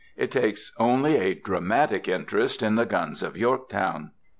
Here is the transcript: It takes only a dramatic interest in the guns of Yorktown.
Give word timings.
It 0.17 0.31
takes 0.31 0.73
only 0.79 1.15
a 1.17 1.35
dramatic 1.35 2.07
interest 2.07 2.63
in 2.63 2.73
the 2.73 2.87
guns 2.87 3.21
of 3.21 3.37
Yorktown. 3.37 4.09